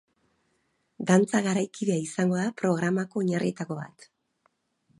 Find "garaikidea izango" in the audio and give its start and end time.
1.49-2.39